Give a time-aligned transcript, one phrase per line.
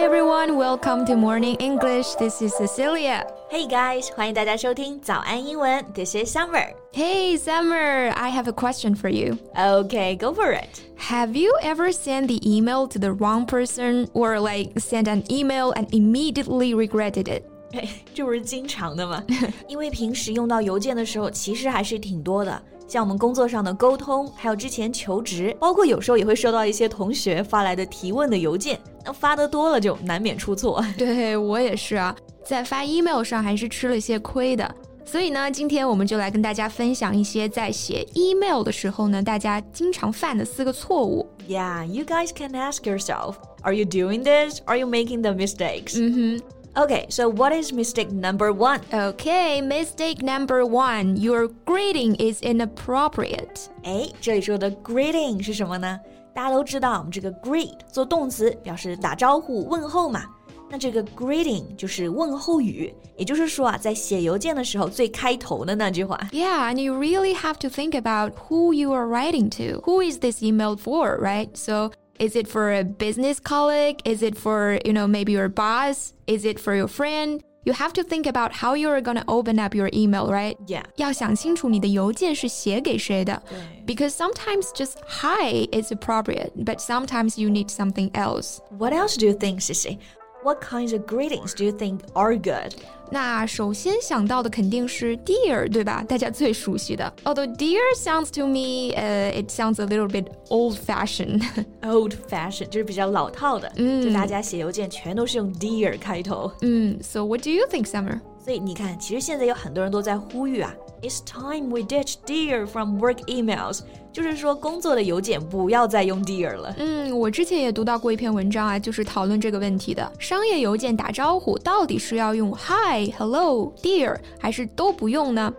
[0.00, 2.14] everyone, welcome to Morning English.
[2.14, 3.26] This is Cecilia.
[3.50, 5.84] Hey guys, 欢迎大家收听早安英文。
[5.92, 6.72] This is Summer.
[6.92, 9.36] Hey Summer, I have a question for you.
[9.54, 10.80] Okay, go for it.
[11.10, 15.72] Have you ever sent the email to the wrong person or like sent an email
[15.72, 17.42] and immediately regretted it?
[18.14, 19.22] 这不是经常的吗？
[19.68, 22.62] 因为平时用到邮件的时候，其实还是挺多的。
[22.91, 28.77] 像我们工作上的沟通，还有之前求职，包括有时候也会收到一些同学发来的提问的邮件。
[29.05, 30.83] 那发的多了，就难免出错。
[30.99, 32.13] 对我也是啊，
[32.43, 34.75] 在发 email 上还是吃了些亏的。
[35.05, 41.25] 所以呢，今天我们就来跟大家分享一些在写 email 的时候呢，大家经常犯的四个错误。
[41.47, 44.59] Yeah, you guys can ask yourself, are you doing this?
[44.65, 45.97] Are you making the mistakes?
[45.97, 46.41] 嗯哼。
[46.74, 48.80] Okay, so what is mistake number one?
[48.92, 51.16] Okay, mistake number one.
[51.16, 53.68] Your greeting is inappropriate.
[53.82, 55.98] 哎，这里说的 greeting 是什么呢？
[56.34, 60.24] 大家都知道，我们这个 greet 做动词表示打招呼、问候嘛。
[60.68, 66.20] 那这个 greeting 就是问候语，也就是说啊，在写邮件的时候最开头的那句话。
[66.32, 69.80] Yeah, and you really have to think about who you are writing to.
[69.82, 71.48] Who is this email for, right?
[71.54, 74.00] So is it for a business colleague?
[74.04, 76.14] Is it for, you know, maybe your boss?
[76.26, 77.42] Is it for your friend?
[77.64, 80.56] You have to think about how you're going to open up your email, right?
[80.66, 80.84] Yeah.
[80.96, 83.42] 要想清楚你的邮件是写给谁的。
[83.84, 88.60] Because sometimes just hi is appropriate, but sometimes you need something else.
[88.70, 89.98] What else do you think, Sissy?
[90.44, 92.74] What kinds of greetings do you think are good?
[93.10, 96.04] 那首先想到的肯定是 dear，对吧？
[96.06, 97.12] 大家最熟悉的。
[97.24, 101.42] Although dear sounds to me, uh, it sounds a little bit old-fashioned.
[101.82, 106.52] Old-fashioned 就是比较老套的，嗯，就大家写邮件全都是用 dear 开头。
[106.60, 108.20] 嗯，So what do you think, Summer?
[108.44, 113.80] 所以你看，其实现在有很多人都在呼吁啊，It's time we ditch dear from work emails。
[114.11, 116.73] 就是说，工作的邮件不要再用 dear 了。
[116.77, 120.11] 嗯，我之前也读到过一篇文章啊，就是讨论这个问题的。
[120.19, 125.53] 商业邮件打招呼到底是要用 hi、hello、dear，还是都不用呢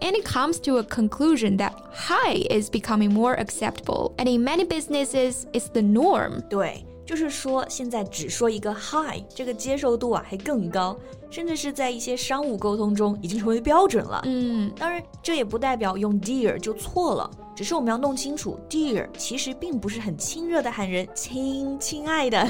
[0.00, 4.66] ？And it comes to a conclusion that hi is becoming more acceptable, and in many
[4.66, 6.42] businesses, it's the norm.
[6.50, 6.84] 对。
[7.06, 10.98] 就是说，现在只说一个 hi，这个接受度啊还更高，
[11.30, 14.20] 甚至是在一些商务沟通中已经成为标准了。
[14.24, 17.30] 嗯，当然，这也不代表用 dear 就错了。
[17.55, 22.47] 只是我们要弄清楚，dear 其实并不是很亲热的喊人亲亲爱的，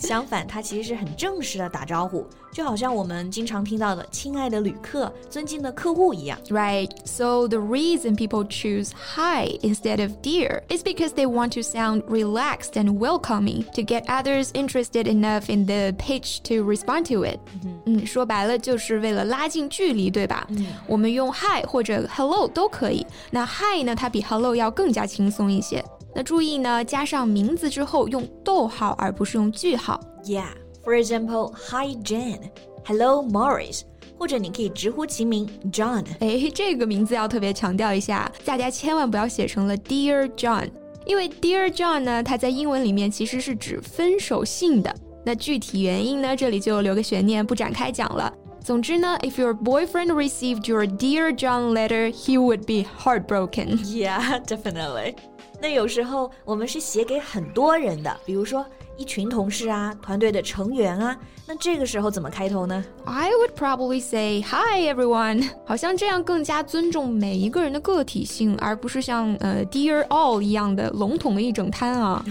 [0.00, 6.38] 相反，它其实是很正式的打招呼，就好像我们经常听到的亲爱的旅客、尊敬的客户一样。
[6.48, 6.90] Right.
[7.04, 12.02] So the reason people choose hi instead of dear is because they want to sound
[12.08, 17.38] relaxed and welcoming to get others interested enough in the pitch to respond to it.
[17.84, 20.46] 嗯，说白了就是为了拉近距离，对吧？
[20.48, 23.06] 嗯，我们用 hi 或者 hello 都可以。
[23.30, 25.83] 那 hi 呢，它比 hello 要更加轻松一些。
[26.15, 29.99] 那注意呢，加上名字之后用逗号，而不是用句号。
[30.23, 30.51] Yeah,
[30.83, 32.51] for example, Hi Jane,
[32.85, 33.81] Hello Morris，
[34.17, 36.05] 或者你可以直呼其名 John。
[36.19, 40.69] 哎，这个名字要特别强调一下，大家千万不要写成了 Dear John，
[41.05, 44.93] 因为 Dear John 呢，它在英文里面其实是指分手信的。
[45.25, 48.31] 那具体原因呢，这里就留个悬念，不展开讲了。
[48.62, 53.78] 总之呢，if your boyfriend received your Dear John letter, he would be heartbroken.
[53.84, 55.14] Yeah, definitely.
[55.60, 58.64] 那有时候我们是写给很多人的，比如说
[58.96, 61.16] 一群同事啊，团队的成员啊，
[61.46, 62.84] 那这个时候怎么开头呢？
[63.06, 72.24] I would probably say hi everyone，好像这样更加尊重每一个人的个体性，而不是像呃 Dear all 一样的笼统的一整摊啊。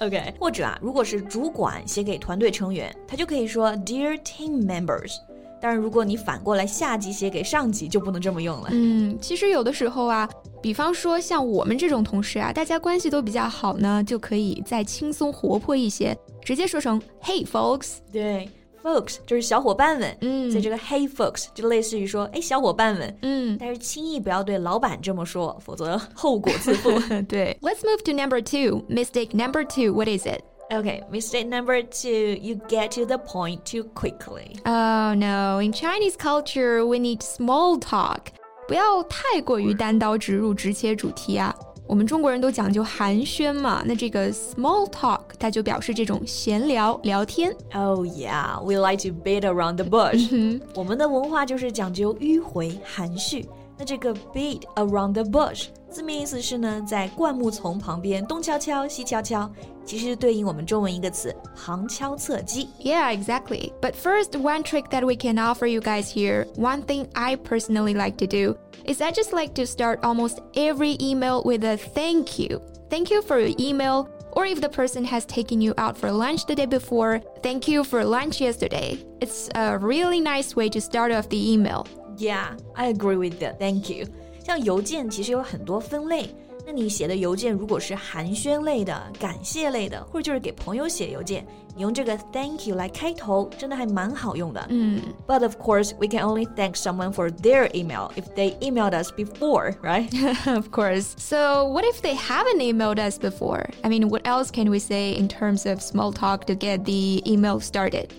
[0.00, 5.16] OK，或者啊，如果是主管写给团队成员，他就可以说 Dear team members。
[5.61, 8.69] 当然，如果你反过来下级写给上级，就不能这么用了。
[8.71, 10.29] 嗯，其实有的时候啊，
[10.61, 17.97] 比方说像我们这种同事啊，大家关系都比较好呢，就可以再轻松活泼一些，直接说成 Hey folks。
[18.11, 18.49] 对
[18.83, 20.17] ，folks 就是小伙伴们。
[20.21, 23.17] 嗯，所以这个 Hey folks 就类似于说，哎，小伙伴们。
[23.21, 26.91] 嗯，但是轻易不要对老板这么说，否则后果自负。
[27.27, 28.83] 对，Let's move to number two.
[28.89, 29.93] Mistake number two.
[29.93, 30.41] What is it?
[30.70, 34.56] Okay, mistake number two, you get to the point too quickly.
[34.64, 38.28] Oh no, in Chinese culture, we need small talk.
[38.66, 41.54] 不要太过于单刀直入、直切主题啊。
[41.86, 47.54] 我们中国人都讲究寒暄嘛，那这个 small talk 它就表示这种闲聊、聊天。
[47.74, 50.58] Oh yeah, we like to beat around the bush.
[50.74, 53.46] 我们的文化就是讲究迂回、含蓄。
[53.78, 59.50] 那这个 beat around the bush 字面意思是呢，在灌木丛旁边东敲敲西敲敲，
[59.84, 62.68] 其实对应我们中文一个词旁敲侧击。
[62.80, 63.72] Yeah, exactly.
[63.80, 67.94] But first, one trick that we can offer you guys here, one thing I personally
[67.94, 72.38] like to do, is I just like to start almost every email with a thank
[72.38, 72.62] you.
[72.88, 76.46] Thank you for your email Or if the person has taken you out for lunch
[76.46, 78.98] the day before, thank you for lunch yesterday.
[79.20, 81.86] It's a really nice way to start off the email.
[82.16, 83.58] Yeah, I agree with that.
[83.58, 84.06] Thank you.
[84.44, 86.34] 像邮件其实有很多分类。
[86.64, 94.64] 那你写的邮件如果是寒暄类的、感谢类的，或者就是给朋友写邮件，你用这个 thank you 来开头，真的还蛮好用的。
[94.68, 99.74] 嗯，But of course, we can only thank someone for their email if they emailed us before,
[99.82, 100.08] right?
[100.46, 101.14] of course.
[101.18, 103.68] So, what if they haven't emailed us before?
[103.82, 107.22] I mean, what else can we say in terms of small talk to get the
[107.26, 108.12] email started?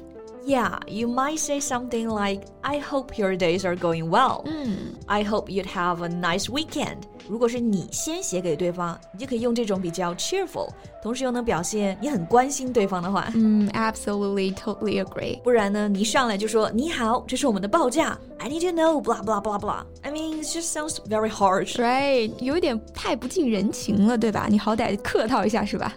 [0.46, 4.44] Yeah, you might say something like, I hope your days are going well.
[4.46, 4.98] Mm.
[5.08, 6.98] I hope you'd have a nice weekend.
[7.30, 10.68] 如果是你先写给对方，你就可以用这种比较 cheerful，
[11.02, 13.30] 同时又能表现你很关心对方的话。
[13.34, 15.42] Mm, absolutely, totally agree.
[15.44, 18.20] 不然呢，你一上来就说你好，这是我们的报价。
[18.40, 19.86] I need to know blah blah blah blah.
[20.02, 21.78] I mean, it just sounds very harsh.
[21.78, 24.48] Right，有点太不近人情了，对吧？
[24.50, 25.96] 你好歹客套一下是吧？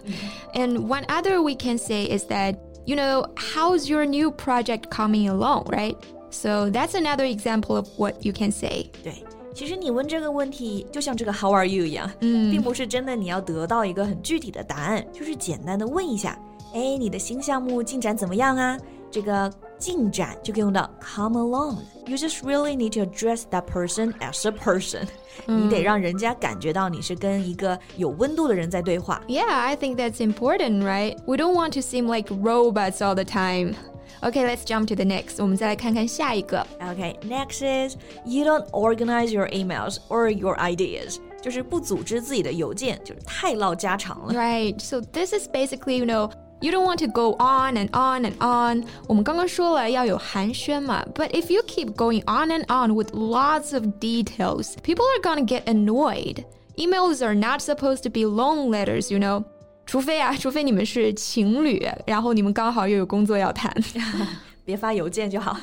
[0.53, 2.55] And one other we can say is that
[2.85, 5.95] you know, how's your new project coming along, right?
[6.29, 8.89] So that's another example of what you can say.
[9.03, 9.23] 对，
[9.53, 16.37] 其实你问这个问题，就像这个 How are you 一样，嗯并不是真的你要得到一个很具体的答案，就是简单的问一下，
[16.73, 18.77] 哎，你的新项目进展怎么样啊？
[19.09, 19.51] 这个
[19.81, 25.07] 进展就可以用到 come along。You just really need to address that person as a person。
[25.45, 29.21] 你得让人家感觉到你是跟一个有温度的人在对话。
[29.27, 31.17] Yeah, I think that's important, right?
[31.25, 33.75] We don't want to seem like robots all the time.
[34.23, 35.39] Okay, let's jump to the next.
[35.39, 36.65] 我们再来看看下一个。
[36.79, 44.33] Okay, next is you don't organize your emails or your ideas，就是不组织自己的邮件，就是太唠家常了。
[44.33, 44.79] Right.
[44.79, 46.31] So this is basically, you know,
[46.61, 48.83] you don't want to go on and on and on.
[49.07, 55.21] 我们刚刚说了要有寒暄嘛, but if you keep going on and on with lots of details, people are
[55.21, 56.43] gonna get annoyed.
[56.77, 59.43] Emails are not supposed to be long letters, you know.
[59.85, 63.73] 除 非啊，除非你们是情侣，然后你们刚好又有工作要谈。
[64.65, 65.57] 别发邮件就好。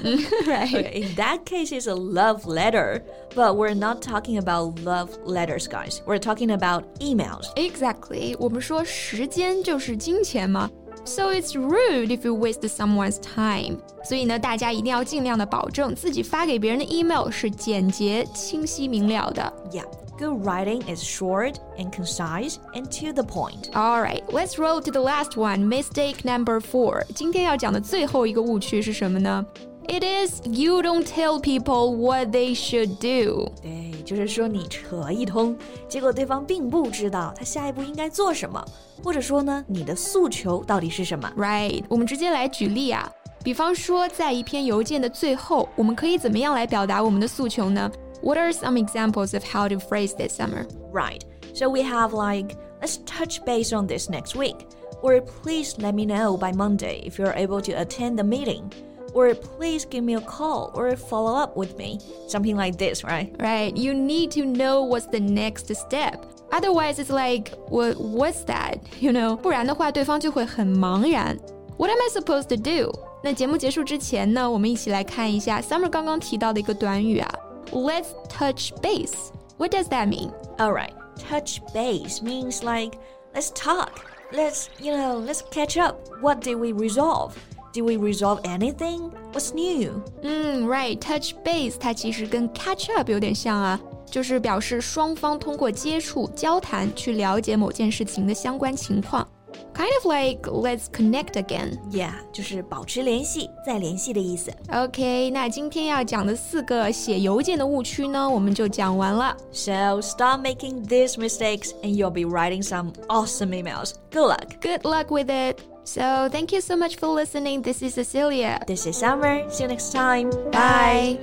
[0.46, 0.66] right.
[0.66, 3.02] Okay, in that case, it's a love letter.
[3.34, 6.00] But we're not talking about love letters, guys.
[6.06, 7.52] We're talking about emails.
[7.54, 8.34] Exactly.
[8.38, 10.70] 我们说时间就是金钱嘛。
[11.08, 13.78] So it's rude if you waste someone's time.
[14.02, 19.52] 所以呢，大家一定要尽量的保证自己发给别人的 email 是简洁、清晰明了的。
[19.70, 19.84] Yeah,
[20.18, 23.70] good writing is short and concise and to the point.
[23.72, 25.66] All right, let's roll to the last one.
[25.68, 27.04] Mistake number four.
[27.14, 29.44] 今天要讲的最后一个误区是什么呢
[29.88, 33.52] ？It is you don't tell people what they should do.
[33.62, 35.56] 对，就是说你扯一通，
[35.88, 38.64] 结果对方并不知道他下一步应该做什么，
[39.02, 43.10] 或者说呢，你的诉求到底是什么 Right，我们直接来举例啊。
[43.42, 47.90] 比方说，在一篇邮件的最后，我们可以怎么样来表达我们的诉求呢？
[48.22, 50.66] What are some examples of how to phrase this summer?
[50.92, 51.20] Right.
[51.54, 54.66] So we have like, let's touch base on this next week.
[55.02, 58.72] Or please let me know by Monday if you're able to attend the meeting.
[59.14, 62.00] Or please give me a call or follow up with me.
[62.26, 63.32] Something like this, right?
[63.38, 66.26] Right, you need to know what's the next step.
[66.50, 68.78] Otherwise, it's like, what, what's that?
[69.00, 71.38] You know, 不然的话，对方就会很茫然。
[71.76, 72.92] What am I supposed to do?
[73.22, 77.32] 那节目结束之前呢，我们一起来看一下 Summer 刚刚提到的一个短语啊，
[77.70, 79.30] Let's touch base.
[79.58, 80.32] What does that mean?
[80.58, 80.92] Alright.
[81.16, 82.98] Touch base means like,
[83.32, 83.90] let's talk.
[84.32, 85.96] Let's, you know, let's catch up.
[86.20, 87.34] What did we resolve?
[87.72, 89.10] Did we resolve anything?
[89.32, 90.00] What's new?
[90.22, 99.26] 嗯，right，touch base 它其实跟 catch up 有点像啊，就是表示双方通过接触、交谈去了解某件事情的相关情况，
[99.74, 101.76] kind of like let's connect again。
[101.90, 104.52] Yeah, 就是保持联系，再联系的意思。
[104.72, 109.36] OK，那今天要讲的四个写邮件的误区呢，我们就讲完了。
[109.50, 113.94] So stop making these mistakes and you'll be writing some awesome emails.
[114.12, 114.60] Good luck.
[114.62, 115.58] Good luck with it.
[115.88, 117.62] So thank you so much for listening.
[117.62, 118.60] This is Cecilia.
[118.66, 119.48] This is Summer.
[119.50, 120.30] See you next time.
[120.50, 121.18] Bye.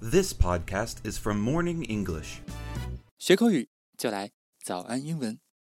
[0.00, 2.40] This podcast is from Morning English.
[3.18, 4.30] 学口语就来
[4.64, 5.38] 早安英文。